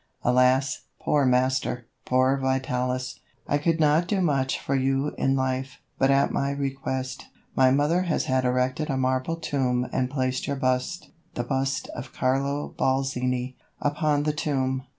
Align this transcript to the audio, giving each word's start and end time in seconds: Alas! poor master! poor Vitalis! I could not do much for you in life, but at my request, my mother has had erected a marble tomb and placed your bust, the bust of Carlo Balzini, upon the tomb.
Alas! 0.23 0.85
poor 0.99 1.27
master! 1.27 1.85
poor 2.05 2.35
Vitalis! 2.35 3.19
I 3.45 3.59
could 3.59 3.79
not 3.79 4.07
do 4.07 4.19
much 4.19 4.59
for 4.59 4.73
you 4.73 5.13
in 5.15 5.35
life, 5.35 5.77
but 5.99 6.09
at 6.09 6.31
my 6.31 6.49
request, 6.49 7.27
my 7.55 7.69
mother 7.69 8.01
has 8.01 8.25
had 8.25 8.43
erected 8.43 8.89
a 8.89 8.97
marble 8.97 9.35
tomb 9.35 9.87
and 9.93 10.09
placed 10.09 10.47
your 10.47 10.55
bust, 10.55 11.11
the 11.35 11.43
bust 11.43 11.87
of 11.89 12.13
Carlo 12.13 12.73
Balzini, 12.79 13.53
upon 13.79 14.23
the 14.23 14.33
tomb. 14.33 14.87